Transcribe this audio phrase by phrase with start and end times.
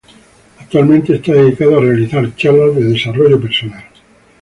[0.59, 3.83] Actualmente está dedicado a realizar charlas de desarrollo personal.